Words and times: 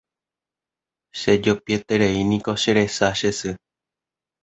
Chejopietereíniko 1.19 2.51
che 2.61 2.71
resa 2.77 3.07
che 3.19 3.29
sy 3.39 3.51